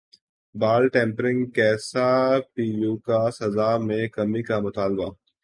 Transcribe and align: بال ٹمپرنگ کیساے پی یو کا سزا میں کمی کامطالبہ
بال 0.55 0.83
ٹمپرنگ 0.93 1.41
کیساے 1.55 2.39
پی 2.53 2.65
یو 2.81 2.93
کا 3.05 3.21
سزا 3.31 3.69
میں 3.87 4.05
کمی 4.15 4.41
کامطالبہ 4.43 5.07